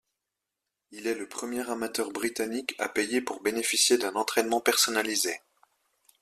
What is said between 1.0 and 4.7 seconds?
est le premier amateur britannique à payer pour bénéficier d'un entraînement